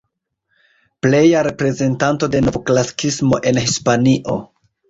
[1.05, 4.43] Pleja reprezentanto de novklasikismo en Hispanio.